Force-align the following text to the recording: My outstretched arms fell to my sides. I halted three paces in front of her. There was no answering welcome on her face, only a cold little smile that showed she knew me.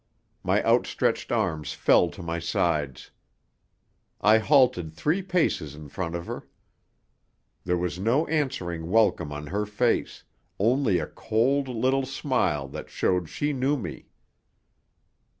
My 0.41 0.63
outstretched 0.63 1.31
arms 1.31 1.73
fell 1.73 2.09
to 2.09 2.23
my 2.23 2.39
sides. 2.39 3.11
I 4.19 4.39
halted 4.39 4.91
three 4.95 5.21
paces 5.21 5.75
in 5.75 5.89
front 5.89 6.15
of 6.15 6.25
her. 6.25 6.47
There 7.65 7.77
was 7.77 7.99
no 7.99 8.25
answering 8.25 8.89
welcome 8.89 9.31
on 9.31 9.45
her 9.53 9.67
face, 9.67 10.23
only 10.57 10.97
a 10.97 11.05
cold 11.05 11.67
little 11.67 12.07
smile 12.07 12.67
that 12.69 12.89
showed 12.89 13.29
she 13.29 13.53
knew 13.53 13.77
me. 13.77 14.07